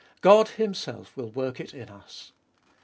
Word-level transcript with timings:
God 0.21 0.47
Himself 0.47 1.15
will 1.15 1.29
work 1.29 1.59
it 1.59 1.75
in 1.75 1.89
us. 1.89 2.31